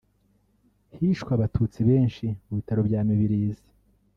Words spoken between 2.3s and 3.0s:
ku Bitaro bya